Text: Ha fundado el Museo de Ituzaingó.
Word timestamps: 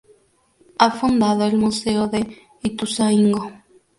Ha 0.79 0.89
fundado 0.89 1.45
el 1.45 1.57
Museo 1.59 2.07
de 2.07 2.39
Ituzaingó. 2.63 3.51